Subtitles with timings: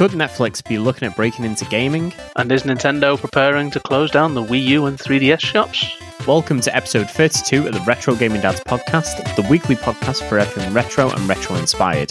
[0.00, 2.14] Could Netflix be looking at breaking into gaming?
[2.34, 5.84] And is Nintendo preparing to close down the Wii U and 3DS shops?
[6.26, 10.72] Welcome to episode 32 of the Retro Gaming Dads podcast, the weekly podcast for everything
[10.72, 12.10] retro and retro inspired.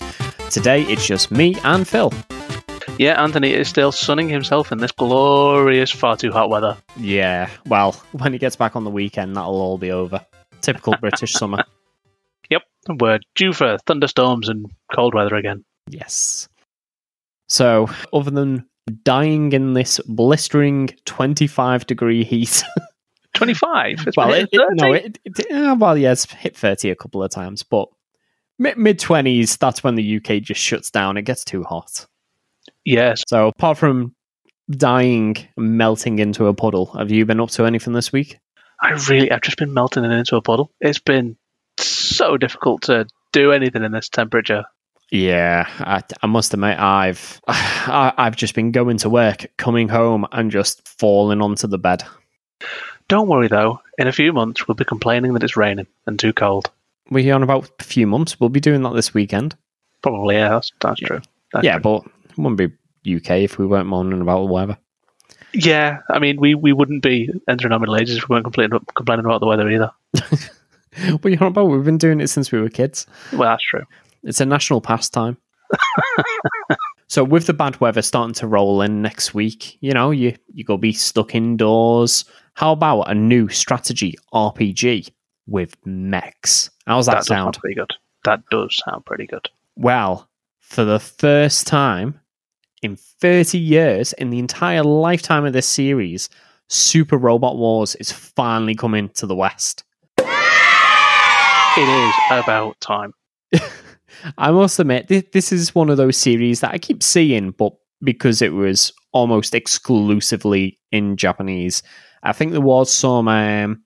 [0.52, 2.14] Today it's just me and Phil.
[3.00, 6.78] Yeah, Anthony is still sunning himself in this glorious, far too hot weather.
[6.96, 10.24] Yeah, well, when he gets back on the weekend, that'll all be over.
[10.62, 11.64] Typical British summer.
[12.52, 12.64] Yep,
[13.00, 15.66] we're due for thunderstorms and cold weather again.
[15.88, 16.49] Yes.
[17.50, 18.66] So, other than
[19.04, 22.64] dying in this blistering 25 degree heat.
[23.36, 24.08] 25?
[24.08, 27.24] It's well, it, it- no, it, it, uh, well, yeah, it's hit 30 a couple
[27.24, 27.88] of times, but
[28.58, 31.18] mid 20s, that's when the UK just shuts down.
[31.18, 32.06] It gets too hot.
[32.86, 33.24] Yes.
[33.28, 34.16] So, apart from
[34.70, 38.40] dying, melting into a puddle, have you been up to anything this week?
[38.82, 40.72] I really, I've just been melting into a puddle.
[40.80, 41.38] It's been
[41.78, 44.66] so difficult to do anything in this temperature.
[45.12, 50.28] Yeah, I, I must admit, I've I, I've just been going to work, coming home,
[50.32, 52.04] and just falling onto the bed.
[53.08, 56.34] Don't worry though, in a few months we'll be complaining that it's raining and too
[56.34, 56.70] cold.
[57.10, 58.40] We're here on about a few months.
[58.40, 59.56] We'll be doing that this weekend.
[60.04, 61.22] Probably, yeah, that's, that's true.
[61.52, 61.82] That's yeah, true.
[61.82, 62.58] but it wouldn't
[63.04, 64.78] be UK if we weren't moaning about the weather.
[65.54, 68.80] Yeah, I mean, we, we wouldn't be entering our middle ages if we weren't complaining,
[68.96, 69.92] complaining about the weather either.
[71.08, 71.66] What are you on about?
[71.66, 73.06] We've been doing it since we were kids.
[73.32, 73.86] Well, that's true.
[74.24, 75.38] It's a national pastime.
[77.08, 80.64] so with the bad weather starting to roll in next week, you know, you you
[80.64, 82.26] go be stuck indoors.
[82.56, 85.10] How about a new strategy RPG
[85.48, 86.70] with mechs?
[86.86, 87.58] How's that, That sound sound?
[87.60, 87.92] pretty good.
[88.26, 89.48] That does sound pretty good.
[89.76, 90.28] Well,
[90.60, 92.20] for the first time
[92.82, 96.30] in 30 years, in the entire lifetime of this series,
[96.68, 99.84] Super Robot Wars is finally coming to the West.
[101.78, 103.14] It is about time.
[104.38, 107.74] I must admit, thi- this is one of those series that I keep seeing, but
[108.02, 111.84] because it was almost exclusively in Japanese,
[112.24, 113.84] I think there was some um,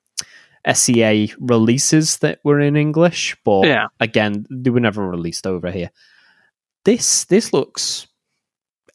[0.71, 3.87] SEA releases that were in English, but Yeah.
[3.99, 5.91] again, they were never released over here.
[6.85, 8.07] This this looks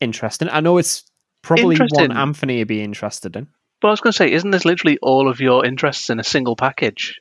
[0.00, 0.48] interesting.
[0.50, 1.04] I know it's
[1.42, 3.48] probably one Anthony would be interested in.
[3.80, 6.24] But I was going to say, isn't this literally all of your interests in a
[6.24, 7.20] single package?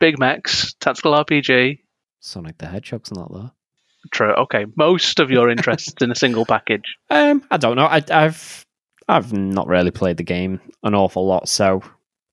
[0.00, 1.78] Big Mechs, tactical RPG.
[2.24, 3.50] Sonic the Hedgehog's not there.
[4.10, 4.32] True.
[4.32, 6.96] Okay, most of your interests in a single package.
[7.10, 7.86] Um, I don't know.
[7.86, 8.64] I, I've
[9.06, 11.82] I've not really played the game an awful lot, so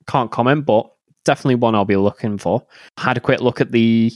[0.08, 0.66] can't comment.
[0.66, 0.92] But
[1.26, 2.66] definitely one I'll be looking for.
[2.98, 4.12] Had a quick look at the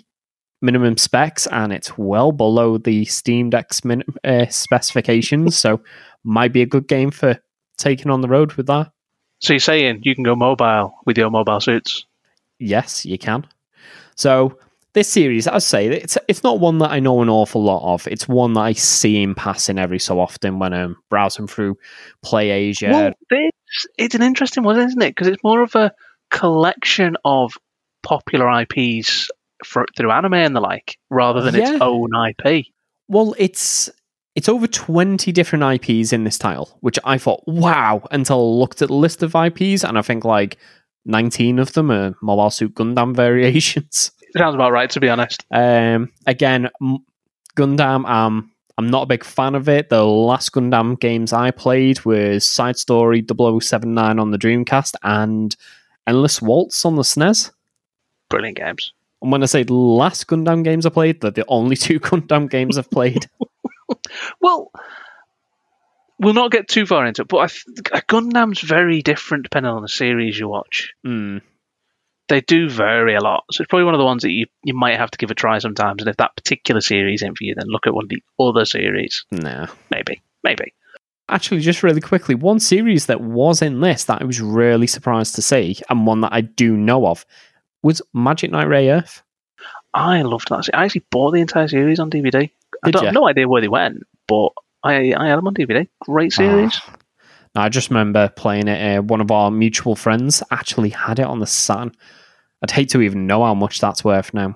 [0.62, 5.58] minimum specs, and it's well below the Steam Deck's min- uh, specifications.
[5.58, 5.81] so
[6.24, 7.38] might be a good game for
[7.78, 8.91] taking on the road with that.
[9.40, 12.06] So you're saying you can go mobile with your mobile suits?
[12.58, 13.46] Yes, you can.
[14.16, 14.58] So
[14.95, 18.07] this series, I say, it's it's not one that I know an awful lot of.
[18.07, 21.78] It's one that I see in passing every so often when I'm browsing through
[22.23, 22.89] Play Asia.
[22.89, 23.51] Well, this
[24.00, 25.09] it's an interesting one, isn't it?
[25.11, 25.91] Because it's more of a
[26.31, 27.53] collection of
[28.03, 29.29] popular IPs
[29.63, 31.73] for, through anime and the like, rather than Yeah.
[31.73, 32.66] its own IP.
[33.07, 33.89] Well, it's
[34.35, 38.81] it's over twenty different IPs in this title, which I thought wow until I looked
[38.81, 40.57] at the list of IPs, and I think like
[41.05, 44.11] nineteen of them are Mobile Suit Gundam variations.
[44.38, 45.46] Sounds about right, to be honest.
[45.51, 47.06] Um, again, M-
[47.56, 48.07] Gundam.
[48.09, 49.90] Um, I'm not a big fan of it.
[49.90, 55.56] The last Gundam games I played was Side Story 0079 on the Dreamcast and
[56.06, 57.51] Endless Waltz on the SNES.
[58.29, 58.91] Brilliant games.
[59.22, 62.50] And when I say the last Gundam games I played, they're the only two Gundam
[62.50, 63.28] games I've played.
[64.41, 64.72] Well,
[66.19, 69.81] we'll not get too far into it, but I th- Gundam's very different depending on
[69.81, 70.94] the series you watch.
[71.03, 71.40] Hmm.
[72.28, 74.74] They do vary a lot, so it's probably one of the ones that you, you
[74.74, 76.02] might have to give a try sometimes.
[76.02, 78.66] And if that particular series isn't for you, then look at one of the other
[78.66, 79.25] series.
[79.31, 79.68] Nah.
[79.91, 80.74] Maybe, maybe.
[81.30, 85.35] Actually, just really quickly, one series that was in this that I was really surprised
[85.35, 87.25] to see, and one that I do know of,
[87.84, 89.22] was Magic Knight Rayearth.
[89.94, 90.68] I loved that.
[90.74, 92.49] I actually bought the entire series on DVD.
[92.84, 93.08] I Did don't ya?
[93.08, 94.49] have no idea where they went, but
[94.84, 95.88] I I had them on DVD.
[96.02, 96.79] Great series.
[96.85, 96.96] Ah.
[97.55, 98.97] I just remember playing it.
[98.97, 101.94] Uh, one of our mutual friends actually had it on the Saturn.
[102.66, 104.56] I'd hate to even know how much that's worth now.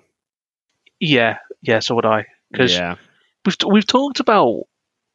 [0.99, 1.77] Yeah, yeah.
[1.77, 2.25] So would I.
[2.51, 2.95] Because yeah,
[3.45, 4.63] we've we've talked about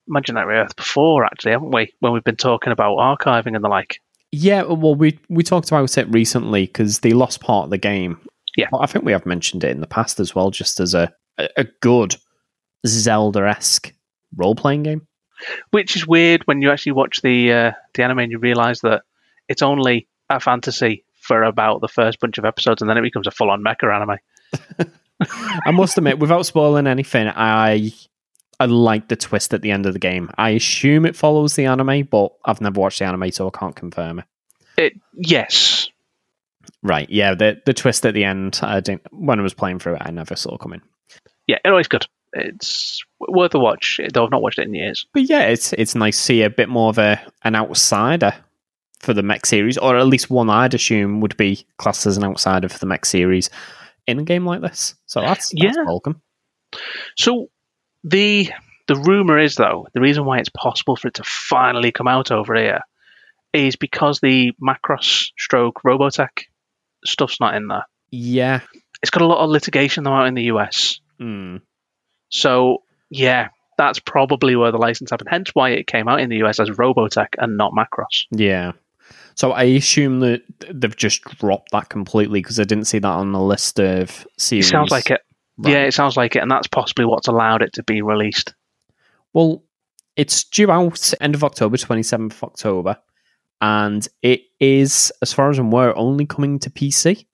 [0.07, 1.93] Imaginary Earth before, actually, haven't we?
[1.99, 4.01] When we've been talking about archiving and the like.
[4.31, 4.63] yeah.
[4.63, 8.21] Well, we we talked about it recently because they lost part of the game.
[8.57, 8.69] Yeah.
[8.73, 11.49] I think we have mentioned it in the past as well, just as a a,
[11.57, 12.15] a good
[12.87, 13.93] Zelda esque
[14.37, 15.09] role playing game.
[15.73, 19.03] Which is weird when you actually watch the uh, the anime and you realise that
[19.49, 23.27] it's only a fantasy for about the first bunch of episodes, and then it becomes
[23.27, 24.91] a full on mecha anime.
[25.67, 27.93] I must admit, without spoiling anything, I
[28.61, 30.31] I like the twist at the end of the game.
[30.37, 33.77] I assume it follows the anime, but I've never watched the anime, so I can't
[33.77, 34.25] confirm it.
[34.77, 35.89] It yes,
[36.83, 38.61] Right, yeah, the the twist at the end.
[38.63, 40.03] I didn't when I was playing through it.
[40.05, 40.83] I never saw coming.
[41.47, 42.07] yeah, it always good.
[42.35, 44.01] It's worth a watch.
[44.13, 45.07] Though I've not watched it in years.
[45.15, 48.35] But yeah, it's it's nice to see a bit more of a an outsider
[49.05, 52.25] for the mech series, or at least one I'd assume would be classed as an
[52.25, 53.51] outsider for the mech series
[54.07, 54.95] in a game like this.
[55.07, 55.85] So that's, that's Yeah.
[55.85, 56.21] welcome.
[57.17, 57.47] So
[58.03, 58.51] the
[58.87, 62.31] the rumor is though the reason why it's possible for it to finally come out
[62.31, 62.81] over here
[63.53, 66.45] is because the Macross stroke Robotech
[67.05, 67.87] stuff's not in there.
[68.11, 68.61] Yeah.
[69.03, 71.01] It's got a lot of litigation though out in the US.
[71.19, 71.59] Hmm.
[72.31, 72.79] So
[73.11, 73.49] yeah,
[73.79, 75.29] that's probably where the license happened.
[75.31, 78.25] Hence why it came out in the US as Robotech and not Macross.
[78.33, 78.73] Yeah.
[79.35, 80.43] So I assume that
[80.73, 84.65] they've just dropped that completely because I didn't see that on the list of It
[84.65, 85.21] sounds like it.
[85.57, 85.73] Right.
[85.73, 88.55] Yeah, it sounds like it, and that's possibly what's allowed it to be released.
[89.33, 89.63] Well,
[90.17, 92.97] it's due out end of October, 27th of October,
[93.61, 97.27] and it is, as far as I'm aware, only coming to PC.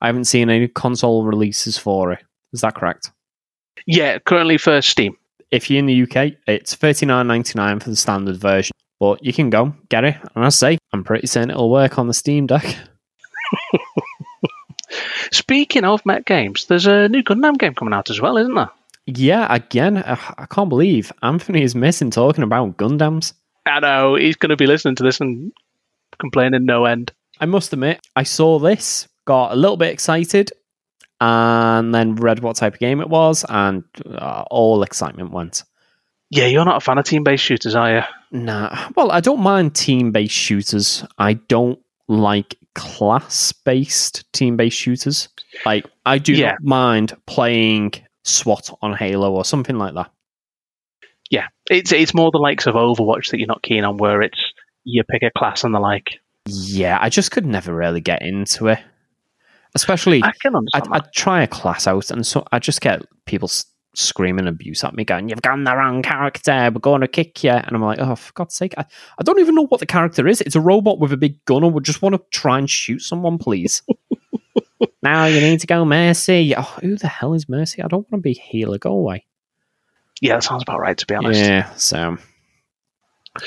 [0.00, 2.24] I haven't seen any console releases for it.
[2.52, 3.12] Is that correct?
[3.86, 5.16] Yeah, currently for Steam.
[5.50, 8.71] If you're in the UK, it's $39.99 for the standard version,
[9.02, 10.14] but you can go get it.
[10.36, 12.76] And I say, I'm pretty certain it'll work on the Steam Deck.
[15.32, 18.70] Speaking of mech games, there's a new Gundam game coming out as well, isn't there?
[19.06, 23.32] Yeah, again, I can't believe Anthony is missing talking about Gundams.
[23.66, 25.50] I know he's going to be listening to this and
[26.20, 27.10] complaining no end.
[27.40, 30.52] I must admit, I saw this, got a little bit excited,
[31.20, 33.82] and then read what type of game it was, and
[34.14, 35.64] uh, all excitement went.
[36.34, 38.02] Yeah, you're not a fan of team-based shooters, are you?
[38.30, 41.04] Nah, well, I don't mind team based shooters.
[41.18, 45.28] I don't like class based team based shooters.
[45.66, 46.52] Like, I do Yeah.
[46.52, 47.92] not mind playing
[48.24, 50.10] SWAT on Halo or something like that.
[51.30, 54.40] Yeah, it's it's more the likes of Overwatch that you're not keen on, where it's
[54.84, 56.18] you pick a class and the like.
[56.46, 58.78] Yeah, I just could never really get into it.
[59.74, 61.02] Especially, I can understand I'd.
[61.04, 63.48] I'd try a class out, and so I just get people
[63.94, 66.70] screaming abuse at me, going, "You've gone the wrong character.
[66.72, 68.74] We're going to kick you." And I'm like, "Oh, for God's sake!
[68.76, 68.84] I,
[69.18, 70.40] I don't even know what the character is.
[70.40, 73.00] It's a robot with a big gun, and we just want to try and shoot
[73.00, 73.82] someone, please."
[75.02, 76.54] now you need to go Mercy.
[76.56, 77.82] Oh, who the hell is Mercy?
[77.82, 78.78] I don't want to be healer.
[78.78, 79.26] Go away.
[80.20, 81.40] Yeah, that sounds about right, to be honest.
[81.40, 81.72] Yeah.
[81.74, 82.16] So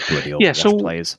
[0.10, 1.18] bloody Yeah, so- players.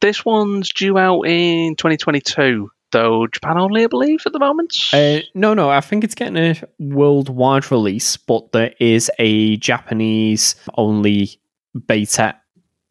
[0.00, 4.74] This one's due out in 2022, though Japan only, I believe, at the moment.
[4.92, 10.54] Uh, no, no, I think it's getting a worldwide release, but there is a Japanese
[10.76, 11.38] only
[11.86, 12.34] beta.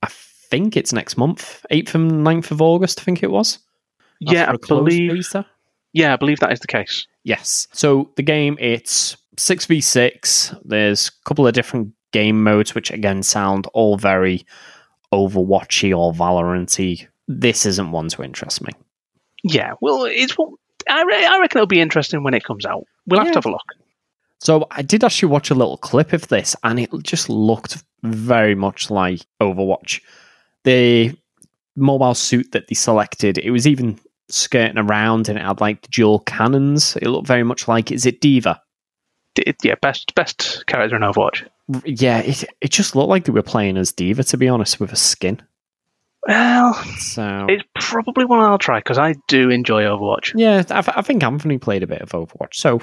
[0.03, 3.57] I think it's next month, 8th and 9th of August, I think it was.
[4.21, 5.13] That's yeah, I believe.
[5.13, 5.45] beta.
[5.93, 7.07] Yeah, I believe that is the case.
[7.23, 7.67] Yes.
[7.71, 10.61] So the game, it's 6v6.
[10.65, 14.45] There's a couple of different game modes, which again sound all very
[15.13, 17.07] Overwatchy or Valoranty.
[17.27, 18.71] This isn't one to interest me.
[19.43, 20.49] Yeah, well, it's what
[20.89, 22.83] I, re- I reckon it'll be interesting when it comes out.
[23.07, 23.33] We'll have Yeah.
[23.33, 23.65] to have a look.
[24.39, 28.55] So I did actually watch a little clip of this, and it just looked very
[28.55, 30.01] much like Overwatch.
[30.63, 31.15] The
[31.75, 33.99] mobile suit that they selected, it was even
[34.29, 36.97] skirting around, and it had like dual cannons.
[37.01, 38.61] It looked very much like is it D.Va?
[39.37, 41.43] It, yeah, best best character in Overwatch.
[41.73, 44.79] R- Yeah, it it just looked like they were playing as D.Va, to be honest,
[44.79, 45.41] with a skin.
[46.27, 50.33] Well, So it's probably one I'll try because I do enjoy Overwatch.
[50.35, 52.79] yeah, I, I think Anthony played a bit of Overwatch, so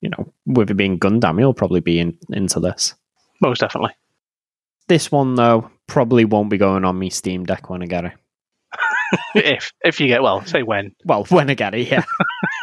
[0.00, 2.94] you know, with it being Gundam, he'll probably be in, into this.
[3.40, 3.92] Most definitely.
[4.88, 8.12] This one though probably won't be going on me Steam Deck when I get it.
[9.34, 10.94] if if you get well, say when.
[11.04, 12.04] Well, when I get it, yeah.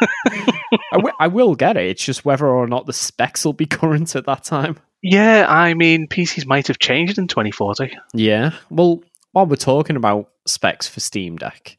[0.28, 1.86] I, w- I will get it.
[1.86, 4.76] It's just whether or not the specs will be current at that time.
[5.02, 7.96] Yeah, I mean PCs might have changed in 2040.
[8.14, 8.52] Yeah.
[8.70, 9.02] Well,
[9.36, 11.76] while we're talking about specs for Steam Deck,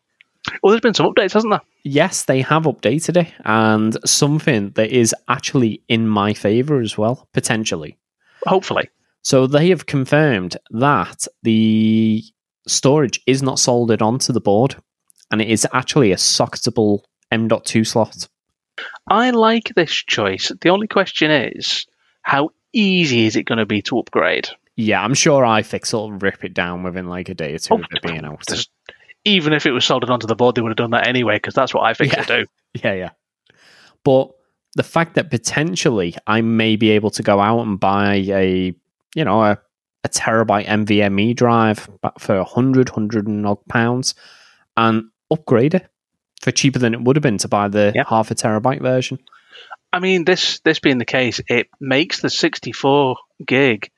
[0.61, 1.61] Well, there's been some updates, hasn't there?
[1.83, 7.27] yes, they have updated it, and something that is actually in my favor as well,
[7.33, 7.97] potentially.
[8.45, 8.89] Hopefully.
[9.23, 12.23] So they have confirmed that the
[12.67, 14.75] storage is not soldered onto the board,
[15.31, 16.99] and it is actually a socketable
[17.31, 18.27] M.2 slot.
[19.09, 20.51] I like this choice.
[20.61, 21.87] The only question is,
[22.21, 24.47] how easy is it going to be to upgrade?
[24.79, 27.77] Yeah, I'm sure iFix will rip it down within like a day or two Oh,
[27.79, 28.43] of it being out.
[29.25, 31.53] Even if it was soldered onto the board, they would have done that anyway because
[31.55, 32.24] that's what I think Yeah.
[32.25, 32.46] do.
[32.84, 33.10] Yeah, yeah.
[34.03, 34.29] But
[34.75, 38.75] the fact that potentially I may be able to go out and buy a,
[39.15, 39.57] you know, a,
[40.03, 44.13] a terabyte NVMe drive for 100, 100 and odd pounds
[44.77, 45.88] and upgrade it
[46.41, 48.03] for cheaper than it would have been to buy the Yeah.
[48.07, 49.17] half a terabyte version.
[49.91, 53.15] I mean, this this being the case, it makes the 64
[53.46, 53.89] gig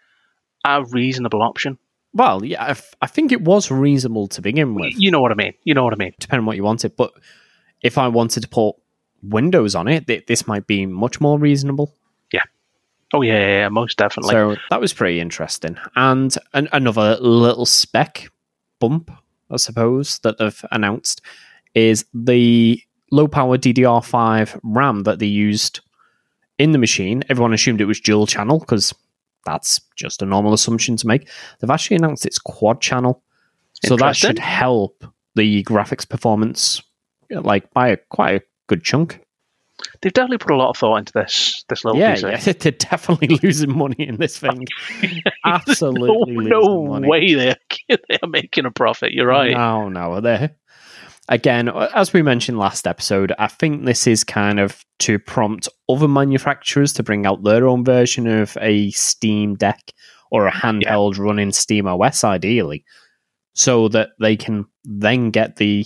[0.77, 1.77] a reasonable option.
[2.13, 5.31] Well, yeah, I, f- I think it was reasonable to begin with, You know what
[5.31, 5.53] I mean.
[5.63, 6.13] You know what I mean.
[6.19, 6.95] depending on what you wanted.
[6.95, 7.11] But
[7.81, 8.75] if I wanted to put
[9.21, 11.95] Windows on it, th- this might be much more reasonable.
[12.33, 12.41] Yeah.
[13.13, 14.31] Oh yeah, yeah, yeah most definitely.
[14.31, 15.77] so that was pretty interesting.
[15.95, 18.29] And an- another little spec
[18.79, 19.11] bump,
[19.51, 21.21] I suppose, that they've announced
[21.75, 25.81] is the low power DDR5 RAM that they used
[26.57, 27.23] in the machine.
[27.29, 28.93] Everyone assumed it was dual channel because
[29.45, 31.29] that's just a normal assumption to make.
[31.59, 33.23] They've actually announced it's quad channel.
[33.85, 35.05] So that should help
[35.35, 36.81] the graphics performance
[37.29, 39.21] like by a, quite a good chunk.
[40.01, 42.23] They've definitely put a lot of thought into this this little Yeah, piece.
[42.47, 44.67] yeah, they're definitely losing money in this thing.
[45.45, 47.55] Absolutely no, no way they're
[47.87, 49.13] they're making a profit.
[49.13, 49.53] You're right.
[49.53, 50.55] No, no, there.
[51.31, 56.07] Again, as we mentioned last episode, I think this is kind of to prompt other
[56.07, 59.93] manufacturers to bring out their own version of a Steam Deck
[60.31, 62.83] or a handheld running Steam OS, ideally,
[63.53, 65.85] so that they can then get the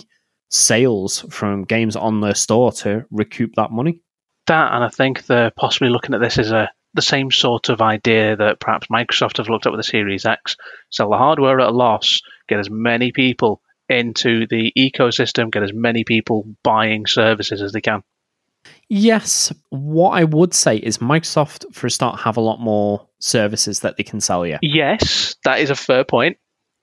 [0.50, 4.00] sales from games on their store to recoup that money.
[4.46, 7.82] That, and I think they're possibly looking at this as a the same sort of
[7.82, 10.56] idea that perhaps Microsoft have looked at with the Series X:
[10.90, 15.72] sell the hardware at a loss, get as many people into the ecosystem, get as
[15.72, 18.02] many people buying services as they can.
[18.88, 23.80] Yes, what I would say is Microsoft, for a start, have a lot more services
[23.80, 24.58] that they can sell you.
[24.62, 26.36] Yes, that is a fair point.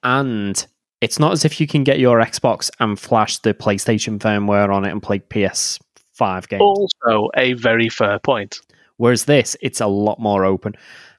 [0.03, 0.65] and
[1.01, 4.86] it's not as if you can get your Xbox and flash the PlayStation firmware on
[4.86, 6.62] it and play PS5 games.
[6.62, 8.60] Also, a very fair point.
[8.98, 10.75] Whereas this, it's a lot more open.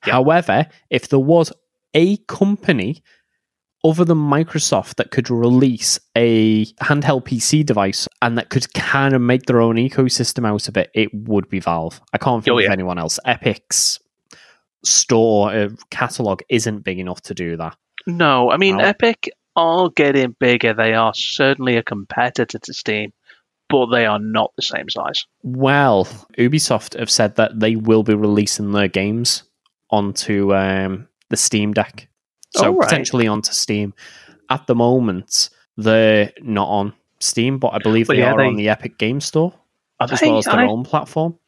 [0.06, 0.12] Yeah.
[0.12, 1.52] However, if there was
[1.94, 3.02] a company
[3.84, 9.20] other than Microsoft that could release a handheld PC device and that could kind of
[9.20, 12.00] make their own ecosystem out of it, it would be Valve.
[12.12, 13.18] I can't think Oh, of anyone else.
[13.26, 13.98] Epic's
[14.84, 17.76] store uh, catalog isn't big enough to do that.
[18.06, 18.84] No, I mean No.
[18.84, 20.74] Epic are getting bigger.
[20.74, 23.12] They are certainly a competitor to Steam,
[23.68, 25.26] but they are not the same size.
[25.42, 26.06] Well,
[26.38, 29.42] Ubisoft have said that they will be releasing their games
[29.90, 32.08] onto um, the Steam Deck.
[32.56, 32.88] So right.
[32.88, 33.94] potentially onto Steam.
[34.50, 38.46] At the moment, they're not on Steam, but I believe Well, they yeah, are they-
[38.46, 39.54] on the Epic Game Store
[40.00, 40.28] as they?
[40.28, 41.38] well as their I, own platform.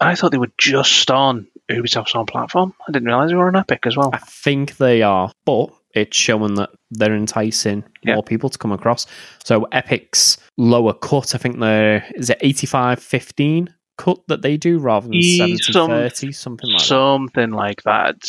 [0.00, 2.74] I thought they were just on Ubisoft's own platform.
[2.88, 4.10] I didn't realize they were on Epic as well.
[4.12, 8.14] I think they are, but it's showing that they're enticing Yeah.
[8.14, 9.06] more people to come across.
[9.44, 15.06] So Epic's lower cut, I think they're is it 85-15 cut that they do rather
[15.06, 16.84] than Ye- 70-30, something like that.
[16.84, 18.20] Something like that.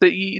[0.00, 0.36] The, the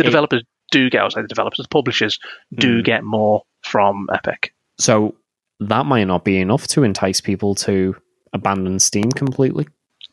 [0.00, 2.18] It- developers do get, say the developers, the publishers
[2.54, 2.82] do Hmm.
[2.82, 4.54] get more from Epic.
[4.78, 5.14] So
[5.60, 7.94] that might not be enough to entice people to
[8.32, 9.68] abandon Steam completely,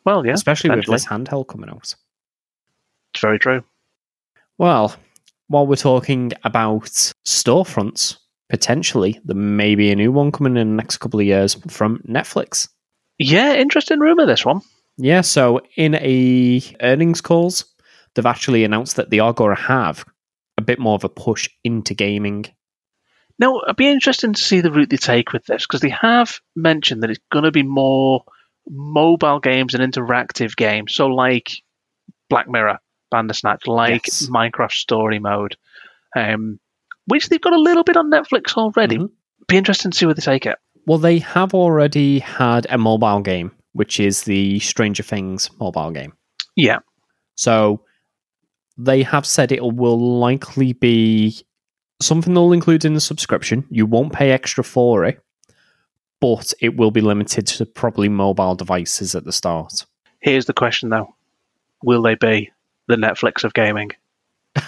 [0.06, 1.94] Well, yeah, especially with this handheld coming out.
[3.14, 3.64] It's very true.
[4.58, 4.96] Well,
[5.48, 8.18] while we're talking about storefronts,
[8.50, 12.00] potentially there may be a new one coming in the next couple of years from
[12.08, 12.68] Netflix.
[13.20, 14.62] Yeah, interesting rumor, this one.
[14.98, 17.66] Yeah, so in a earnings calls,
[18.16, 20.04] they've actually announced that they are going to have
[20.58, 22.46] a bit more of a push into gaming.
[23.40, 26.40] Now, it'd be interesting to see the route they take with this because they have
[26.56, 28.24] mentioned that it's going to be more
[28.68, 30.94] mobile games and interactive games.
[30.96, 31.52] So, like
[32.30, 32.80] Black Mirror,
[33.12, 34.28] Bandersnatch, like Yes.
[34.30, 35.56] Minecraft Story Mode,
[36.16, 36.60] um,
[37.06, 38.98] which they've got a little bit on Netflix already.
[38.98, 39.12] Mhm.
[39.48, 40.58] Be interesting to see where they take it.
[40.88, 46.14] Well, they have already had a mobile game, which is the Stranger Things mobile game.
[46.56, 46.80] Yeah.
[47.36, 47.82] So
[48.78, 51.44] they have said it will likely be
[52.02, 53.66] something they'll include in the subscription.
[53.70, 55.22] You won't pay extra for it,
[56.22, 59.86] but it will be limited to probably mobile devices at the start.
[60.20, 61.16] Here's the question, though:
[61.84, 62.52] Will they be
[62.88, 63.92] the Netflix of gaming?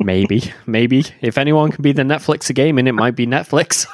[0.00, 1.04] maybe, maybe.
[1.20, 3.86] If anyone can be the Netflix of gaming, it might be Netflix.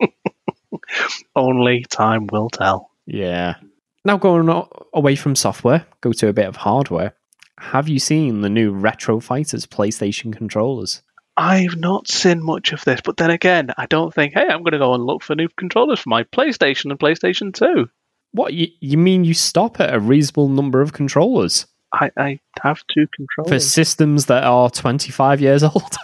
[1.36, 2.90] Only time will tell.
[3.06, 3.54] yeah.
[4.02, 4.48] Now going
[4.94, 7.14] away from software, go to a bit of hardware.
[7.60, 11.02] Have you seen the new Retro Fighters PlayStation controllers?
[11.36, 14.72] I've not seen much of this, but then again, I don't think, hey, I'm going
[14.72, 17.88] to go and look for new controllers for my PlayStation and PlayStation 2.
[18.32, 19.24] What you, you mean?
[19.24, 23.50] You stop at a reasonable number of controllers I, I have two controllers.
[23.50, 25.96] for systems that are twenty five years old?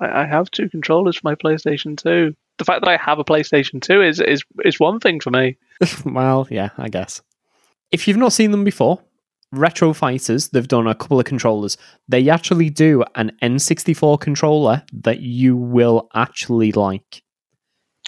[0.00, 2.34] I, I have two controllers for my PlayStation 2.
[2.58, 5.56] The fact that I have a PlayStation 2 is, is, is one thing for me.
[6.04, 7.20] well, yeah, I guess.
[7.92, 9.00] If you've not seen them before,
[9.52, 11.76] Retro Fighters, they've done a couple of controllers.
[12.08, 17.22] They actually do an N64 controller that you will actually like.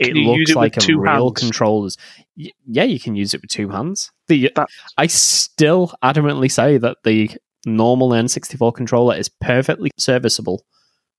[0.01, 1.41] Can It looks use it like a two real hands?
[1.41, 1.97] controllers.
[2.37, 4.11] Y- yeah, you can use it with two hands.
[4.29, 7.31] The, That- I still adamantly say that the
[7.67, 10.65] normal N64 controller is perfectly serviceable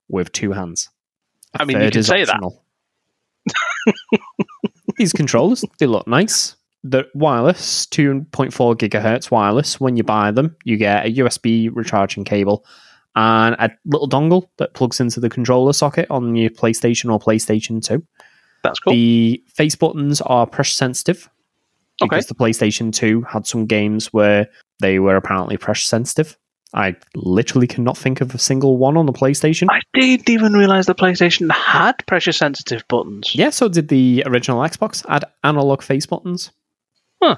[0.08, 0.88] with two hands.
[1.58, 2.40] A I mean, you can is say that.
[4.96, 6.56] These controllers, they look nice.
[6.82, 9.78] They're wireless, 2.4 gigahertz wireless.
[9.80, 12.64] When you buy them, you get a USB recharging cable
[13.16, 17.84] and a little dongle that plugs into the controller socket on your PlayStation or PlayStation
[17.84, 18.02] 2.
[18.62, 18.92] That's cool.
[18.92, 21.28] The face buttons are pressure sensitive
[22.02, 22.08] Okay.
[22.08, 24.48] because the PlayStation 2 had some games where
[24.80, 26.38] they were apparently pressure sensitive.
[26.72, 29.66] I literally cannot think of a single one on the PlayStation.
[29.70, 33.34] I didn't even realize the PlayStation had pressure sensitive buttons.
[33.34, 36.52] Yeah, so did the original Xbox had analog face buttons.
[37.22, 37.36] Huh.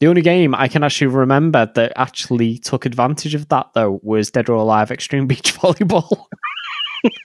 [0.00, 4.30] The only game I can actually remember that actually took advantage of that though was
[4.30, 6.26] Dead or Alive Extreme Beach Volleyball.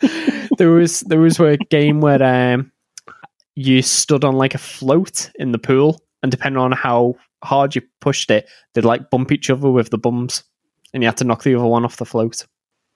[0.58, 2.72] there was there was a game where um,
[3.56, 7.82] you stood on like a float in the pool, and depending on how hard you
[8.00, 10.44] pushed it, they'd like bump each other with the bums,
[10.94, 12.46] and you had to knock the other one off the float.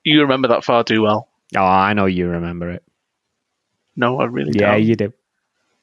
[0.04, 1.30] You remember that far too well.
[1.56, 2.84] Oh, I know you remember it.
[3.96, 4.84] No, I really Yeah, don't.
[4.84, 5.14] you do.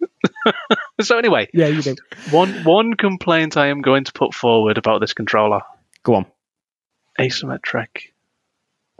[1.03, 1.95] So anyway, Yeah, you do.
[2.31, 5.61] one one complaint I am going to put forward about this controller:
[6.03, 6.27] Go on.
[7.19, 8.11] asymmetric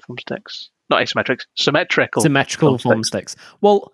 [0.09, 0.69] thumbsticks.
[0.91, 2.23] Not asymmetric, symmetrical.
[2.23, 3.11] symmetrical thumbsticks.
[3.11, 3.37] thumbsticks.
[3.61, 3.93] Well,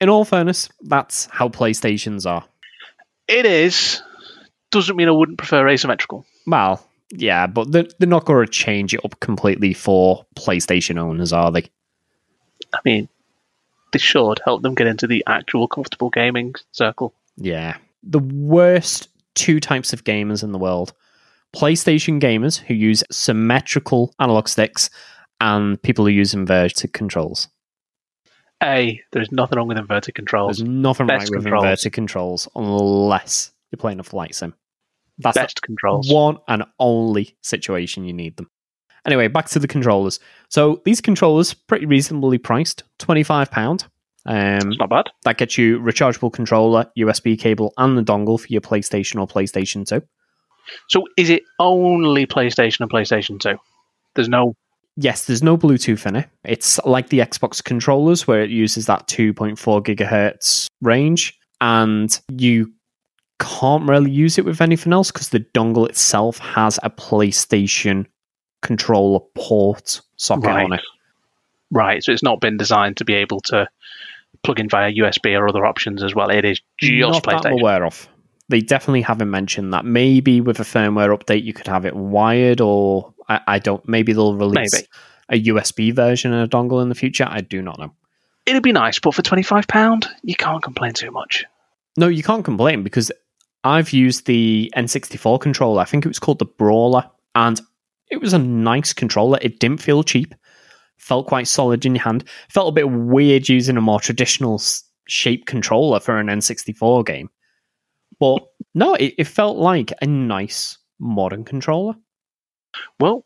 [0.00, 2.44] in all fairness, that's how PlayStations are.
[3.26, 4.02] it is.
[4.70, 6.26] Doesn't mean I wouldn't prefer asymmetrical.
[6.46, 11.32] Well, yeah, but they're, they're not going to change it up completely for PlayStation owners,
[11.32, 11.70] are they?
[12.74, 13.08] I mean,
[13.92, 17.14] they should help them get into the actual comfortable gaming circle.
[17.36, 17.76] Yeah.
[18.02, 20.92] The worst two types of gamers in the world
[21.54, 24.90] PlayStation gamers who use symmetrical analog sticks
[25.40, 27.48] and people who use inverted controls.
[28.62, 30.58] A, there's nothing wrong with inverted controls.
[30.58, 31.64] There's nothing Best right with controls.
[31.64, 34.54] inverted controls unless you're playing a flight sim.
[35.18, 36.10] That's the Best controls.
[36.12, 38.50] one and only situation you need them.
[39.06, 40.18] Anyway, back to the controllers.
[40.50, 43.86] So these controllers pretty reasonably priced, twenty five pound.
[44.26, 45.10] Um, It's not bad.
[45.24, 49.86] that gets you rechargeable controller, USB cable, and the dongle for your PlayStation or PlayStation
[49.86, 50.02] Two.
[50.88, 53.56] So is it only PlayStation and PlayStation 2?
[54.14, 54.54] There's no.
[54.96, 56.28] Yes, there's no Bluetooth in it.
[56.42, 62.72] It's like the Xbox controllers where it uses that 2.4 gigahertz range, and you
[63.38, 68.06] can't really use it with anything else because the dongle itself has a PlayStation
[68.62, 70.64] controller port socket Right.
[70.64, 70.80] on it.
[71.70, 72.02] Right.
[72.02, 73.68] So it's not been designed to be able to
[74.46, 76.30] plug in via USB or other options as well.
[76.30, 78.08] It is just Not that I'm aware of.
[78.48, 79.84] They definitely haven't mentioned that.
[79.84, 83.86] Maybe with a firmware update, you could have it wired, or I, I don't.
[83.88, 84.86] Maybe they'll release Maybe.
[85.28, 87.26] a USB version and a dongle in the future.
[87.28, 87.92] I do not know.
[88.46, 91.44] It'd be nice, but for £25, you can't complain too much.
[91.96, 93.10] No, you can't complain because
[93.64, 95.82] I've used the N64 controller.
[95.82, 97.60] I think it was called the Brawler, and
[98.08, 99.40] it was a nice controller.
[99.42, 100.32] It didn't feel cheap,
[100.98, 102.24] felt quite solid in your hand.
[102.48, 104.60] Felt a bit weird using a more traditional
[105.06, 107.30] shape controller for an N64 game,
[108.18, 108.42] but
[108.74, 111.94] no, it, it felt like a nice modern controller.
[113.00, 113.24] Well,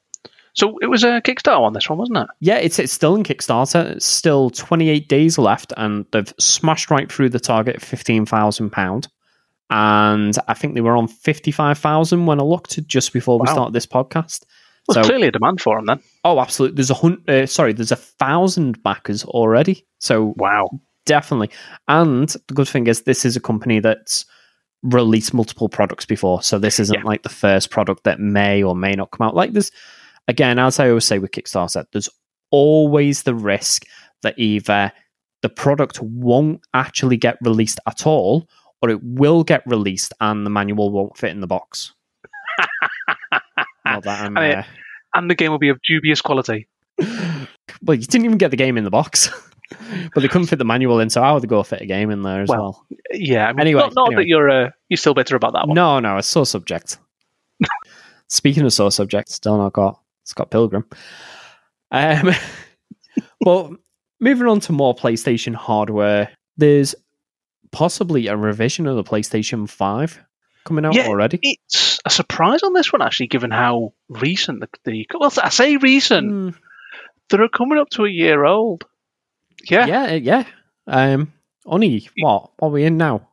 [0.55, 2.27] so it was a Kickstarter on this one, wasn't it?
[2.41, 3.93] Yeah, it's it's still in Kickstarter.
[3.93, 9.09] It's still 28 days left, and they've smashed right through the target of 15,000 pound.
[9.71, 13.87] And I think they were on 55,000 when I looked just before we started this
[13.87, 14.45] podcast.
[14.91, 16.01] Well, So- clearly a demand for them then.
[16.25, 16.77] Oh, absolutely.
[16.77, 17.29] There's a hundred.
[17.31, 19.87] Uh, sorry, there's a thousand backers already.
[19.99, 20.69] So Wow.
[21.07, 21.51] definitely.
[21.89, 24.25] And the good thing is, this is a company that's
[24.83, 26.43] released multiple products before.
[26.43, 27.05] So this isn't Yeah.
[27.05, 29.35] like the first product that may or may not come out.
[29.37, 29.71] Like this,
[30.29, 32.09] again, as I always say with Kickstarter, there's
[32.51, 33.85] always the risk
[34.23, 34.91] that either
[35.43, 38.49] the product won't actually get released at all,
[38.83, 41.93] or it will get released and the manual won't fit in the box.
[43.95, 44.63] Not that I'm, I mean- uh,
[45.15, 46.69] And the game will be of dubious quality.
[46.99, 49.31] well, you didn't even get the game in the box,
[50.15, 52.11] but they couldn't fit the manual in, so how would they go fit a game
[52.11, 52.85] in there as well?
[52.91, 53.47] Well, Yeah.
[53.49, 54.23] I mean, Anyway, not, not anyway.
[54.23, 55.75] that you're uh, you're still bitter about that one.
[55.75, 56.99] No, no, it's so subject.
[58.29, 60.85] Speaking of so subject, still not got Scott Pilgrim.
[61.91, 62.31] Um,
[63.41, 63.71] but
[64.21, 66.95] moving on to more PlayStation hardware, there's
[67.73, 70.25] possibly a revision of the PlayStation 5
[70.65, 71.39] coming out Yeah, already.
[71.43, 75.77] It's a surprise on this one, actually, given how recent the, the well, I say
[75.77, 76.31] recent.
[76.31, 76.55] Mm,
[77.29, 78.85] They're coming up to a year old.
[79.69, 80.45] Yeah, yeah, yeah.
[80.87, 81.33] Um,
[81.67, 82.51] only what?
[82.59, 83.29] What are we in now?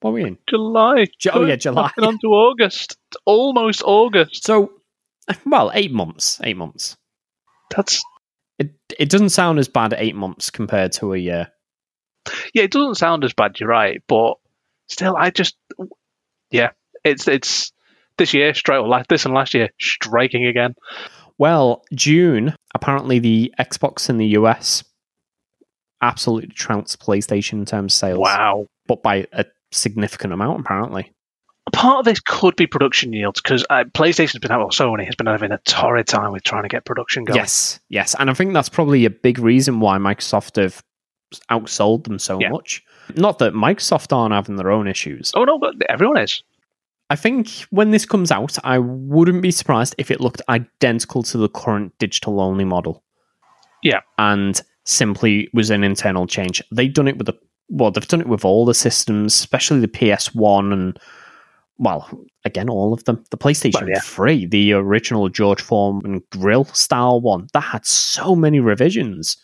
[0.00, 0.38] What are we in?
[0.48, 1.06] July.
[1.18, 1.90] Ju- oh, yeah, July.
[1.98, 2.96] On to August.
[3.08, 4.44] It's almost August.
[4.44, 4.72] So,
[5.46, 6.40] well, eight months.
[6.42, 6.96] Eight months.
[7.74, 8.02] That's
[8.58, 11.48] It it doesn't sound as bad eight months compared to a year.
[12.54, 12.64] yeah.
[12.64, 13.58] It doesn't sound as bad.
[13.60, 14.34] You're right, but
[14.88, 15.56] still, I just
[16.50, 16.70] yeah.
[17.04, 17.72] It's it's
[18.18, 20.74] this year straight or like this and last year striking again.
[21.38, 24.84] Well, June, apparently the Xbox in the US
[26.02, 28.18] absolutely trounced PlayStation in terms of sales.
[28.18, 28.66] Wow.
[28.86, 31.12] But by a significant amount, apparently.
[31.72, 35.14] Part of this could be production yields because uh, PlayStation's been, having, well, Sony has
[35.14, 37.36] been having a torrid time with trying to get production going.
[37.36, 38.16] Yes, yes.
[38.18, 40.82] And I think that's probably a big reason why Microsoft have
[41.50, 42.48] outsold them so Yeah.
[42.48, 42.82] much.
[43.16, 45.32] Not that Microsoft aren't having their own issues.
[45.34, 46.42] Oh, no, but everyone is.
[47.10, 51.38] I think when this comes out, I wouldn't be surprised if it looked identical to
[51.38, 53.02] the current digital only model.
[53.82, 54.00] Yeah.
[54.18, 56.62] And simply was an internal change.
[56.70, 59.88] They've done it with the well, they've done it with all the systems, especially the
[59.88, 60.98] PS1 and
[61.78, 62.08] well,
[62.44, 63.24] again, all of them.
[63.30, 64.00] The PlayStation Well, yeah.
[64.00, 69.36] 3, the original George Foreman grill style one, that had so many revisions.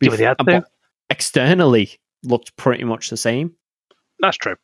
[0.00, 0.64] Yeah, had to.
[1.10, 3.52] Externally looked pretty much the same.
[4.20, 4.56] That's true.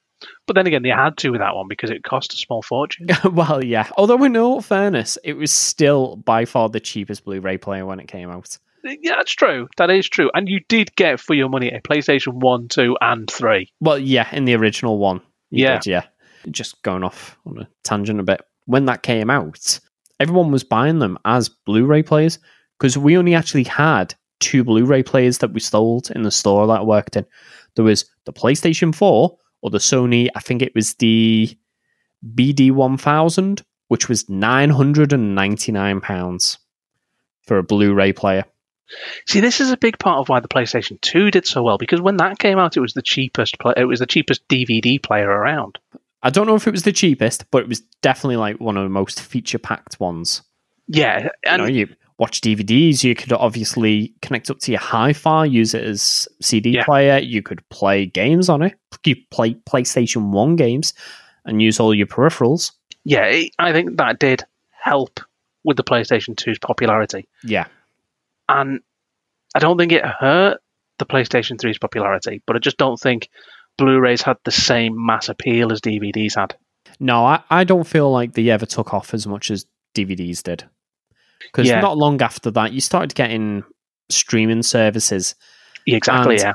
[0.47, 3.09] But then again, they had to with that one because it cost a small fortune.
[3.33, 3.89] well, yeah.
[3.97, 8.09] Although, in all fairness, it was still by far the cheapest Blu-ray player when it
[8.09, 8.59] came out.
[8.85, 9.67] yeah, that's true.
[9.79, 10.31] That is true.
[10.35, 13.73] And you did get for your money a PlayStation 1, 2, and 3.
[13.81, 15.79] Well, yeah, in the original one, Yeah.
[15.79, 16.03] did, yeah.
[16.51, 18.43] Just going off on a tangent a bit.
[18.67, 19.81] When that came out,
[20.19, 22.39] everyone was buying them as Blu-ray players
[22.79, 26.81] because we only actually had two Blu-ray players that we sold in the store that
[26.81, 27.25] I worked in.
[27.77, 30.29] There was the PlayStation 4 or the Sony.
[30.35, 31.57] I think it was the
[32.35, 36.59] BD1000, which was nine hundred and ninety-nine pounds
[37.43, 38.45] for a Blu-ray player.
[39.27, 42.01] See, this is a big part of why the PlayStation 2 did so well because
[42.01, 43.59] when that came out, it was the cheapest.
[43.59, 45.79] Play- it was the cheapest DVD player around.
[46.23, 48.83] I don't know if it was the cheapest, but it was definitely like one of
[48.83, 50.43] the most feature-packed ones.
[50.89, 51.89] Yeah, you and know, you
[52.21, 53.03] watch DVDs.
[53.03, 56.85] You could obviously connect up to your hi-fi, use it as CD Yeah.
[56.85, 57.19] player.
[57.19, 58.75] You could play games on it.
[59.05, 60.93] You play PlayStation One games
[61.45, 62.73] and use all your peripherals.
[63.05, 65.21] yeah, it, I think that did help
[65.65, 67.27] with the PlayStation 2's popularity.
[67.43, 67.67] Yeah,
[68.49, 68.81] And
[69.55, 70.61] I don't think it hurt
[70.99, 73.29] the PlayStation 3's popularity, but I just don't think
[73.79, 76.55] Blu-rays had the same mass appeal as DVDs had.
[76.99, 80.65] no, I, I don't feel like they ever took off as much as DVDs did.
[81.41, 81.81] Because Yeah.
[81.81, 83.65] not long after that, you started getting
[84.09, 85.35] streaming services.
[85.87, 86.37] Yeah, exactly.
[86.37, 86.53] Yeah.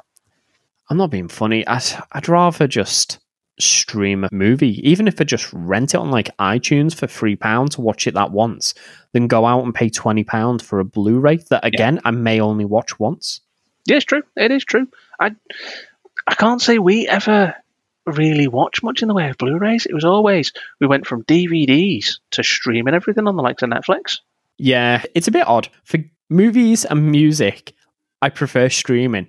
[0.89, 1.65] I'm not being funny.
[1.65, 3.19] I'd, I'd rather just
[3.59, 7.75] stream a movie, even if I just rent it on like iTunes for three pounds
[7.75, 8.73] to watch it that once,
[9.13, 12.65] than go out and pay twenty pounds for a Blu-ray that again I may only
[12.65, 13.41] watch once.
[13.85, 14.23] Yeah, it's true.
[14.35, 14.87] It is true.
[15.19, 15.35] I
[16.27, 17.55] I can't say we ever
[18.05, 19.85] really watched much in the way of Blu-rays.
[19.85, 24.19] It was always we went from DVDs to streaming everything on the likes of Netflix.
[24.57, 27.73] Yeah, it's a bit odd for movies and music.
[28.21, 29.27] I prefer streaming,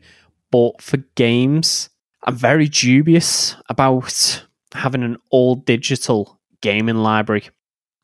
[0.50, 1.90] but for games,
[2.24, 7.48] I'm very dubious about having an all digital gaming library,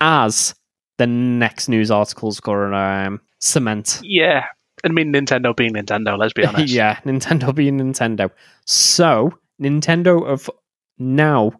[0.00, 0.54] as
[0.98, 4.00] the next news article's going to um, cement.
[4.02, 4.46] Yeah.
[4.85, 6.72] I mean, Nintendo being Nintendo, let's be honest.
[6.72, 8.30] yeah, Nintendo being Nintendo.
[8.66, 10.50] So, Nintendo have
[10.98, 11.52] now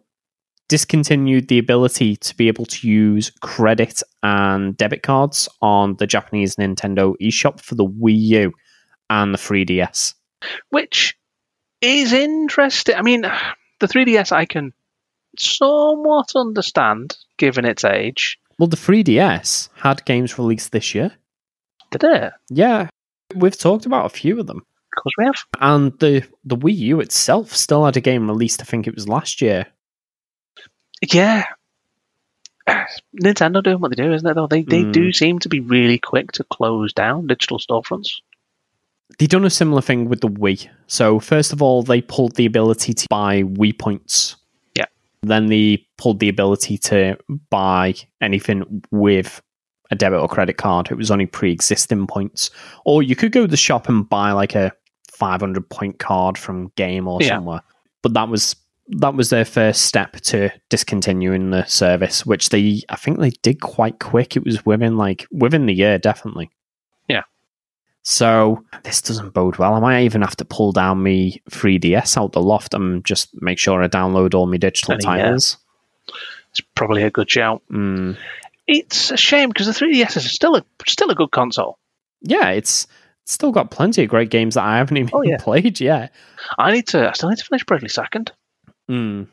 [0.69, 6.55] discontinued the ability to be able to use credit and debit cards on the Japanese
[6.55, 8.53] Nintendo eShop for the Wii U
[9.09, 10.13] and the 3DS.
[10.69, 11.15] Which
[11.81, 12.95] is interesting.
[12.95, 13.21] I mean,
[13.79, 14.73] the 3DS I can
[15.37, 18.39] somewhat understand, given its age.
[18.59, 21.11] Well, the 3DS had games released this year.
[21.91, 22.33] Did it?
[22.49, 22.87] Yeah,
[23.35, 24.61] we've talked about a few of them.
[24.95, 25.35] course we have.
[25.59, 29.07] And the, the Wii U itself still had a game released, I think it was
[29.07, 29.67] last year.
[31.11, 31.45] Yeah.
[33.21, 34.33] Nintendo doing what they do, isn't it?
[34.35, 34.93] Though they they Mm.
[34.93, 38.09] do seem to be really quick to close down digital storefronts.
[39.19, 40.67] They done a similar thing with the Wii.
[40.87, 44.37] So first of all, they pulled the ability to buy Wii points.
[44.75, 44.85] Yeah.
[45.21, 47.17] Then they pulled the ability to
[47.49, 49.41] buy anything with
[49.91, 50.89] a debit or credit card.
[50.89, 52.49] It was only pre-existing points,
[52.85, 54.71] or you could go to the shop and buy like a
[55.11, 57.35] 500 point card from Game or Yeah.
[57.35, 57.61] somewhere.
[58.01, 58.55] But that was
[58.87, 63.61] that was their first step to discontinuing the service, which they I think they did
[63.61, 64.35] quite quick.
[64.35, 66.51] It was within like within the year, definitely.
[67.07, 67.23] Yeah.
[68.03, 69.73] So this doesn't bode well.
[69.73, 73.57] I might even have to pull down my 3DS out the loft and just make
[73.57, 75.57] sure I download all my digital titles.
[76.51, 77.61] It's probably a good shout.
[77.71, 78.17] Mm.
[78.67, 81.79] It's a shame because the 3DS is still a still a good console.
[82.21, 82.87] Yeah, it's
[83.23, 85.37] it's still got plenty of great games that I haven't even Oh, yeah.
[85.39, 86.11] played yet.
[86.57, 87.09] I need to.
[87.09, 88.33] I still need to finish Bravely Second
[88.89, 89.27] Mm.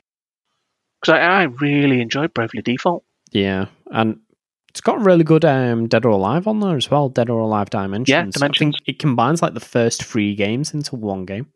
[1.00, 3.04] because I, I really enjoyed Bravely Default.
[3.32, 4.20] Yeah, and
[4.68, 7.08] it's got really good um, Dead or Alive on there as well.
[7.08, 8.16] Dead or Alive Dimensions.
[8.16, 8.76] I think Dimensions.
[8.86, 11.48] it combines like the first three games into one game.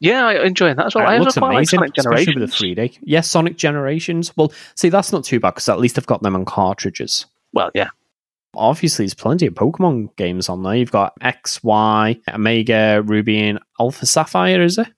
[0.00, 1.06] Yeah, I enjoy that as well.
[1.06, 2.98] I it looks quite like amazing, Sonic especially with the 3D.
[3.02, 4.36] Yes, Sonic Generations.
[4.36, 7.26] Well, see, that's not too bad because at least I've got them on cartridges.
[7.52, 7.88] Well, yeah.
[8.54, 10.74] Obviously, there's plenty of Pokemon games on there.
[10.74, 14.88] You've got X, Y, Omega, Ruby, and Alpha Sapphire, is it?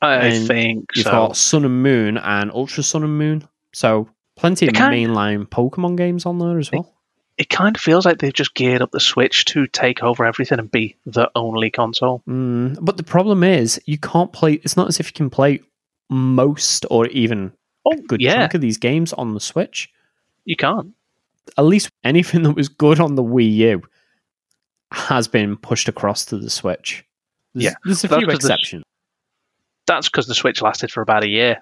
[0.00, 1.10] I And think You've so.
[1.10, 3.48] got Sun and Moon and Ultra Sun and Moon.
[3.72, 6.94] So plenty of kind- mainline Pokemon games on there as well.
[7.36, 10.58] It kind of feels like they've just geared up the Switch to take over everything
[10.58, 12.22] and be the only console.
[12.28, 14.54] Mm, but the problem is, you can't play.
[14.54, 15.60] It's not as if you can play
[16.10, 17.52] most or even
[17.86, 19.88] Oh, a good yeah, chunk of these games on the Switch.
[20.44, 20.94] you can't.
[21.56, 23.82] At least anything that was good on the Wii U
[24.90, 27.04] has been pushed across to the Switch.
[27.54, 28.84] There's, Yeah, there's a few 'cause the- exceptions.
[29.88, 31.56] That's because the Switch lasted for about a year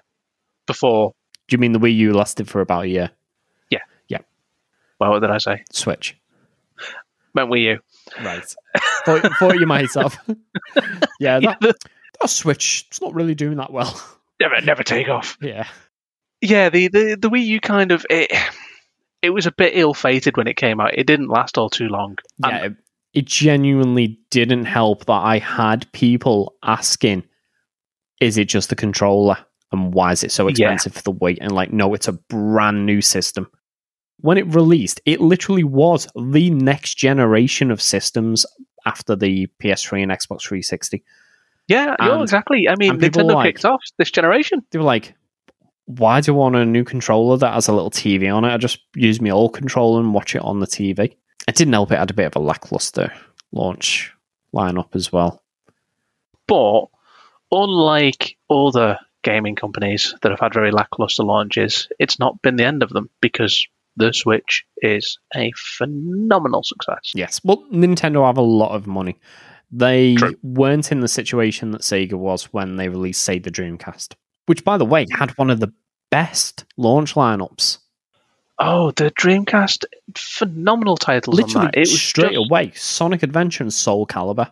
[0.67, 1.13] before.
[1.47, 3.09] Do you mean the Wii U lasted for about a year?
[3.71, 3.79] Yeah.
[4.09, 4.19] Yeah.
[4.99, 5.63] Well, what did I say?
[5.71, 6.15] Switch,
[7.33, 7.79] Meant Wii U.
[8.23, 8.55] right?
[9.05, 10.19] thought, thought you might have.
[10.27, 10.75] yeah,
[11.19, 11.75] Yeah, that, the-
[12.21, 13.99] that Switch, it's not really doing that well.
[14.39, 15.37] never, never take off.
[15.41, 15.67] yeah.
[16.41, 18.31] Yeah, the, the the Wii U kind of it.
[19.23, 20.93] It was a bit ill-fated when it came out.
[20.95, 22.17] It didn't last all too long.
[22.43, 22.73] And yeah, it,
[23.13, 27.23] it genuinely didn't help that I had people asking,
[28.21, 29.37] "Is it just the controller,
[29.71, 30.51] and why is it so Yeah.
[30.51, 33.49] expensive for the weight?" And like, no, it's a brand new system.
[34.19, 38.45] When it released, it literally was the next generation of systems
[38.85, 41.03] after the PS3 and Xbox 360.
[41.67, 42.67] yeah, yeah, And- exactly.
[42.69, 44.63] I mean, people Nintendo like- kicked off this generation.
[44.71, 45.13] They were like,
[45.85, 48.53] "Why do I want a new controller that has a little TV on it?
[48.53, 51.15] I just use my old controller and watch it on the TV."
[51.47, 53.11] It didn't help; it had a bit of a lackluster
[53.51, 54.13] launch
[54.55, 55.43] lineup as well.
[56.47, 56.85] But
[57.51, 62.83] unlike other gaming companies that have had very lackluster launches, it's not been the end
[62.83, 67.11] of them because the Switch is a phenomenal success.
[67.15, 67.41] Yes.
[67.43, 69.17] Well, Nintendo have a lot of money.
[69.71, 70.35] They True.
[70.43, 74.13] weren't in the situation that Sega was when they released, say, the Dreamcast,
[74.45, 75.73] which, by the way, had one of the
[76.09, 77.79] best launch lineups.
[78.59, 81.69] Oh, the Dreamcast, phenomenal titles Literally.
[81.73, 84.51] It was straight just- away Sonic Adventure and Soul Calibur.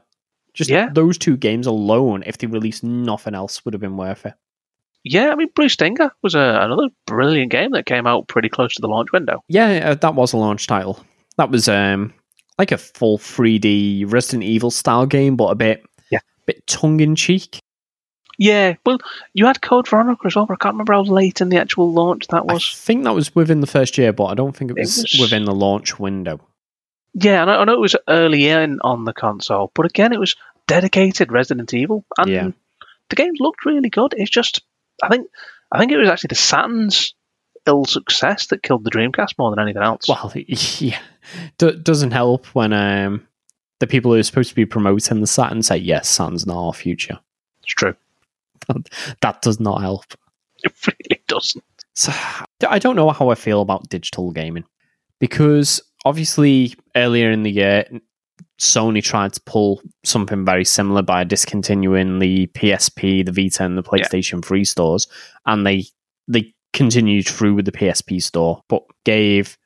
[0.56, 0.90] Just Yeah.
[0.92, 4.34] those two games alone, if they released nothing else, would have been worth it.
[5.04, 8.74] Yeah, I mean, Blue Stinger was a, another brilliant game that came out pretty close
[8.76, 9.44] to the launch window.
[9.48, 11.00] Yeah, uh, that was a launch title.
[11.38, 12.14] That was um
[12.58, 16.20] like a full 3D Resident Evil style game, but a bit Yeah.
[16.48, 17.60] bit tongue in cheek.
[18.38, 18.98] Yeah, well,
[19.34, 21.92] you had Code Veronica as well, but I can't remember how late in the actual
[21.94, 22.70] launch that was.
[22.74, 24.98] I think that was within the first year, but I don't think it It was,
[24.98, 26.40] was- within the launch window.
[27.16, 30.20] Yeah, I know, I know it was early in on the console, but again, it
[30.20, 30.36] was
[30.68, 32.50] dedicated Resident Evil, and Yeah.
[33.10, 34.14] the game looked really good.
[34.18, 34.62] It's just,
[35.02, 35.28] I think,
[35.72, 37.14] I think it was actually the Saturn's
[37.66, 40.08] ill success that killed the Dreamcast more than anything else.
[40.08, 41.00] Well, yeah,
[41.58, 43.28] D- doesn't help when um
[43.80, 46.74] the people who are supposed to be promoting the Saturn say yes, Saturn's not our
[46.74, 47.20] future.
[47.64, 47.96] it's true.
[49.22, 50.06] That does not help.
[50.64, 51.64] It really doesn't.
[51.94, 52.12] So
[52.68, 54.64] I don't know how I feel about digital gaming
[55.20, 57.86] because obviously earlier in the year,
[58.60, 63.84] Sony tried to pull something very similar by discontinuing the PSP, the Vita, and the
[63.84, 65.08] PlayStation 3 stores,
[65.46, 65.86] and they
[66.28, 69.58] they continued through with the PSP store, but gave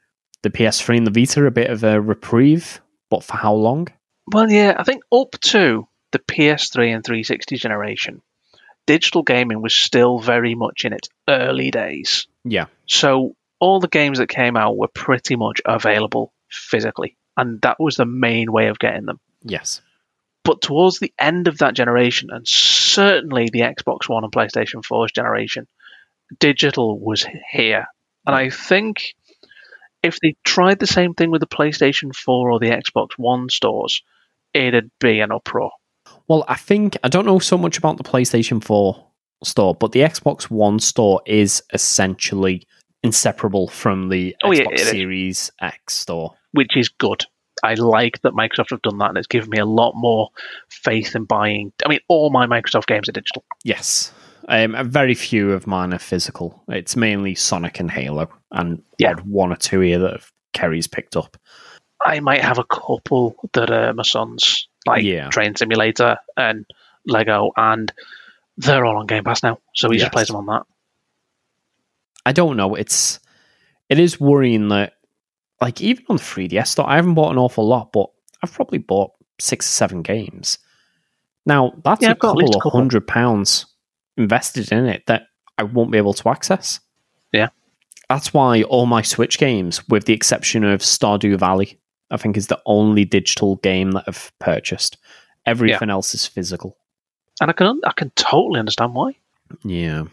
[0.41, 2.81] the PS3 and the Vita a bit of a reprieve.
[3.09, 3.87] But for how long?
[4.31, 8.21] Well, yeah, I think up to the PS3 and 360 generation,
[8.85, 12.27] digital gaming was still very much in its early days.
[12.43, 17.79] Yeah, So all the games that came out were pretty much available physically, and that
[17.79, 19.19] was the main way of getting them.
[19.43, 19.81] yes,
[20.43, 25.11] But towards the end of that generation, and certainly the Xbox One and PlayStation 4's
[25.11, 25.67] generation,
[26.39, 27.85] digital was here.
[28.25, 29.15] And I think
[30.03, 34.03] if they tried the same thing with the PlayStation 4 or the Xbox One stores,
[34.53, 35.71] it'd be an uproar.
[36.27, 39.05] Well, I think I don't know so much about the PlayStation 4
[39.43, 42.67] store, but the Xbox One store is essentially
[43.03, 44.89] inseparable from the Oh, Xbox is.
[44.89, 46.33] Series X store.
[46.51, 47.25] which is good.
[47.61, 50.29] I like that Microsoft have done that, and it's given me a lot more
[50.69, 51.73] faith in buying.
[51.85, 53.43] I mean, all my Microsoft games are digital.
[53.63, 54.13] Yes.
[54.47, 56.63] Um, very few of mine are physical.
[56.69, 59.15] It's mainly Sonic and Halo, and Yeah.
[59.25, 60.21] one or two here that
[60.53, 61.37] Kerry's picked up.
[62.03, 65.27] I might have a couple that are my son's, like Yeah.
[65.29, 66.65] Train Simulator and
[67.05, 67.91] Lego, and
[68.57, 70.03] they're all on Game Pass now, so he Yes.
[70.05, 70.63] just plays them on that.
[72.29, 72.75] I don't know.
[72.75, 73.19] It's
[73.89, 74.93] it is worrying that
[75.59, 78.05] like even on the 3DS store, I haven't bought an awful lot, but
[78.43, 80.59] I've probably bought six or seven games.
[81.47, 83.65] Now that's Yeah, a couple of hundred pounds
[84.15, 85.23] invested in it that
[85.57, 86.79] I won't be able to access.
[87.33, 87.49] Yeah.
[88.09, 91.79] That's why all my Switch games, with the exception of Stardew Valley,
[92.11, 94.97] I think is the only digital game that I've purchased.
[95.47, 96.77] Everything else is physical.
[97.41, 99.15] And I can I can totally understand why.
[99.63, 100.03] Yeah.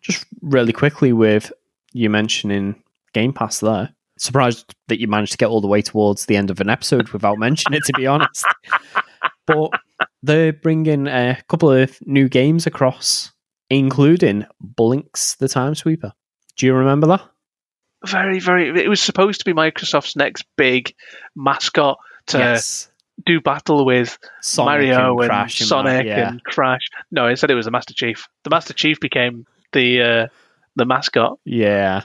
[0.00, 1.52] Just really quickly with
[1.92, 2.82] you mentioning
[3.12, 3.94] Game Pass there.
[4.18, 7.08] surprised that you managed to get all the way towards the end of an episode
[7.10, 8.44] without mentioning it, to be honest.
[9.46, 9.70] But
[10.22, 13.32] they're bringing a couple of new games across,
[13.68, 16.12] including Blinx the Time Sweeper.
[16.56, 17.22] Do you remember that?
[18.06, 18.68] Very, very.
[18.80, 20.94] It was supposed to be Microsoft's next big
[21.34, 22.88] mascot to yes.
[23.26, 26.28] do battle with Sonic Mario and, Crash and Sonic that, yeah.
[26.28, 26.88] and Crash.
[27.10, 28.28] No, instead it was the Master Chief.
[28.44, 30.26] The Master Chief became the uh,
[30.76, 31.38] the mascot.
[31.44, 32.02] Yeah.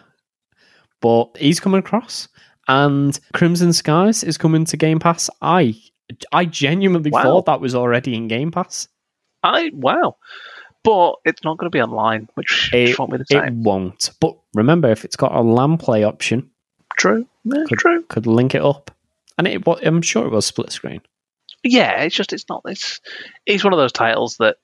[1.01, 2.27] But he's coming across.
[2.67, 5.29] And Crimson Skies is coming to Game Pass.
[5.41, 5.75] I
[6.31, 7.21] I genuinely Wow.
[7.23, 8.87] thought that was already in Game Pass.
[9.43, 10.17] I wow,
[10.83, 14.09] but it's not going to be online, which, It, won't be the it won't.
[14.19, 16.49] But remember, if it's got a LAN play option,
[16.97, 18.03] True, yeah, Could- true.
[18.09, 18.89] could link it up.
[19.37, 21.01] And it, I'm sure it was split screen.
[21.63, 22.61] Yeah, it's just it's not.
[22.65, 22.99] It's
[23.45, 24.57] it's one of those titles that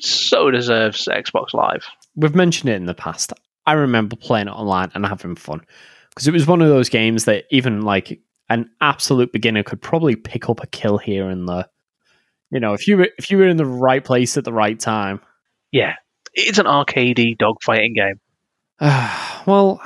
[0.00, 1.86] so deserves Xbox Live.
[2.16, 3.32] We've mentioned it in the past.
[3.66, 5.62] I remember playing it online and having fun
[6.10, 10.16] because it was one of those games that even like an absolute beginner could probably
[10.16, 11.66] pick up a kill here and there.
[12.50, 14.78] You know, if you were if you were in the right place at the right
[14.78, 15.20] time.
[15.72, 15.94] Yeah,
[16.34, 18.20] it's an arcadey dogfighting game.
[19.46, 19.80] well,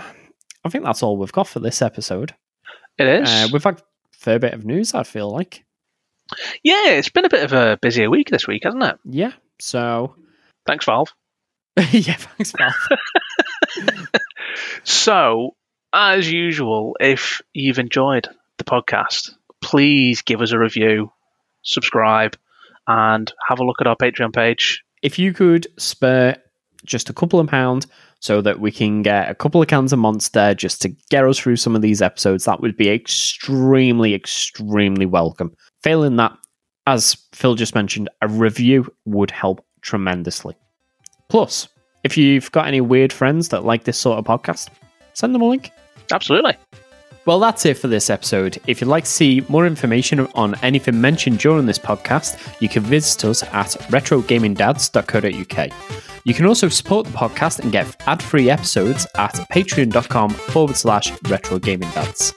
[0.64, 2.34] I think that's all we've got for this episode.
[2.98, 3.28] It is.
[3.30, 4.92] Uh, we've had a fair bit of news.
[4.92, 5.64] I feel like,
[6.62, 8.98] yeah, it's been a bit of a busier week this week, hasn't it?
[9.04, 9.32] yeah.
[9.60, 10.14] So,
[10.66, 11.12] Thanks, Valve.
[11.76, 12.72] yeah, thanks, Val.
[14.84, 15.54] So,
[15.92, 21.12] as usual, if you've enjoyed the podcast, please give us a review,
[21.62, 22.36] subscribe,
[22.86, 24.82] and have a look at our Patreon page.
[25.02, 26.38] if you could spare
[26.84, 27.86] just a couple of pounds
[28.20, 31.38] so that we can get a couple of cans of Monster just to get us
[31.38, 35.54] through some of these episodes, that would be extremely, extremely welcome.
[35.82, 36.36] Failing that,
[36.86, 40.56] as Phil just mentioned, a review would help tremendously.
[41.28, 41.68] Plus,
[42.04, 44.70] if you've got any weird friends that like this sort of podcast,
[45.14, 45.70] send them a link.
[46.10, 46.56] Absolutely.
[47.26, 48.58] Well, that's it for this episode.
[48.66, 52.82] If you'd like to see more information on anything mentioned during this podcast, you can
[52.82, 55.72] visit us at retrogamingdads.co.uk.
[56.24, 61.12] You can also support the podcast and get ad free episodes at patreon.com forward slash
[61.24, 62.34] retrogamingdads.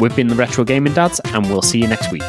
[0.00, 2.22] We've been the Retro Gaming Dads, and we'll see you next week.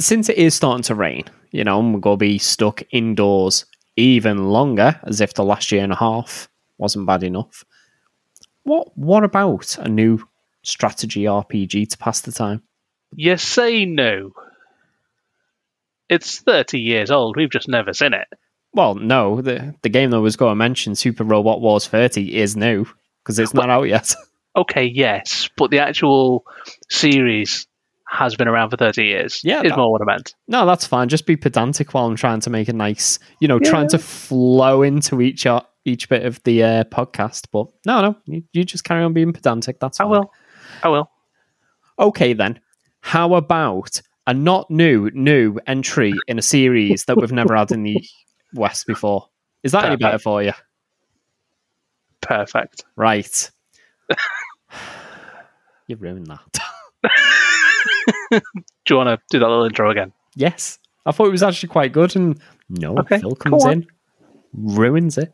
[0.00, 3.66] Since it is starting to rain, you know, and we're going to be stuck indoors
[3.96, 7.64] even longer, as if the last year and a half wasn't bad enough.
[8.62, 10.20] What what about a new
[10.62, 12.62] strategy RPG to pass the time?
[13.14, 14.32] You say no.
[16.08, 17.36] It's 30 years old.
[17.36, 18.28] We've just never seen it.
[18.72, 22.56] Well, no, the the game that was going to mention Super Robot Wars 30 is
[22.56, 22.86] new
[23.22, 24.14] because it's not out yet.
[24.56, 26.44] Okay, yes, but the actual
[26.90, 27.67] series
[28.10, 29.40] has been around for 30 years.
[29.44, 30.34] Yeah, is that- more what I meant.
[30.48, 31.08] No, that's fine.
[31.08, 33.70] Just be pedantic while I'm trying to make a nice, you know, Yeah.
[33.70, 37.46] trying to flow into each uh, each bit of the uh, podcast.
[37.52, 39.78] But no, no, you, you just carry on being pedantic.
[39.80, 40.10] That's I fine.
[40.10, 40.32] will.
[40.82, 41.10] I will.
[41.98, 42.60] Okay, then.
[43.00, 47.82] How about a not new new entry in a series that we've never had in
[47.82, 47.96] the
[48.54, 49.28] West before?
[49.62, 50.52] Is that any better for you?
[52.20, 52.84] Perfect.
[52.96, 53.50] Right.
[55.86, 56.58] you ruined that.
[58.30, 58.40] Do
[58.90, 60.12] you want to do that little intro again?
[60.36, 63.86] yes, I thought it was actually quite good, and no, Okay, Phil comes in,
[64.52, 65.32] ruins it.